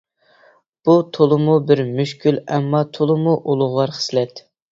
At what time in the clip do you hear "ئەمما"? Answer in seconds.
2.55-2.83